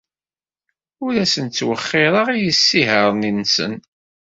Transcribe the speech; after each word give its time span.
Ur 1.05 1.13
asen-ttwexxireɣ 1.23 2.27
isihaṛen-nsen. 2.49 3.73